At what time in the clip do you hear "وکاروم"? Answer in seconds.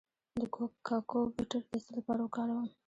2.23-2.67